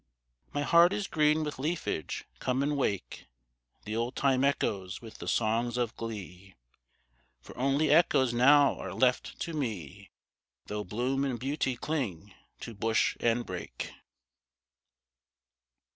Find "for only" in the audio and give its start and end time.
7.39-7.91